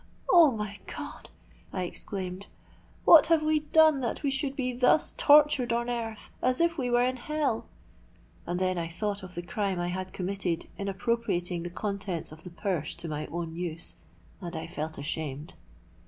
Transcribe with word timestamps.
'Oh! 0.31 0.51
my 0.51 0.79
God!' 0.87 1.29
I 1.71 1.83
exclaimed; 1.83 2.47
'what 3.05 3.27
have 3.27 3.43
we 3.43 3.59
done 3.59 3.99
that 3.99 4.23
we 4.23 4.31
should 4.31 4.55
be 4.55 4.73
thus 4.73 5.11
tortured 5.15 5.71
on 5.71 5.91
earth, 5.91 6.31
as 6.41 6.59
if 6.59 6.75
we 6.75 6.89
were 6.89 7.03
in 7.03 7.17
hell?'—and 7.17 8.59
then 8.59 8.79
I 8.79 8.87
thought 8.87 9.21
of 9.21 9.35
the 9.35 9.43
crime 9.43 9.79
I 9.79 9.89
had 9.89 10.11
committed 10.11 10.65
in 10.75 10.87
appropriating 10.87 11.61
the 11.61 11.69
contents 11.69 12.31
of 12.31 12.43
the 12.43 12.49
purse 12.49 12.95
to 12.95 13.07
my 13.07 13.27
own 13.27 13.55
use—and 13.55 14.55
I 14.55 14.65
felt 14.65 14.97
ashamed. 14.97 15.53